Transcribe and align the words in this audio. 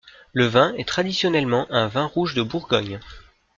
Le 0.33 0.47
vin 0.47 0.73
est 0.79 0.87
traditionnellement 0.87 1.67
un 1.69 1.87
vin 1.87 2.05
rouge 2.05 2.33
de 2.33 2.41
Bourgogne. 2.41 2.99